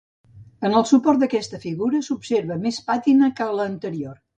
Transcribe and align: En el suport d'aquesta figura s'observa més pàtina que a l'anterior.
En 0.69 0.77
el 0.79 0.87
suport 0.91 1.21
d'aquesta 1.25 1.61
figura 1.67 2.03
s'observa 2.09 2.61
més 2.67 2.85
pàtina 2.93 3.35
que 3.39 3.51
a 3.51 3.53
l'anterior. 3.63 4.23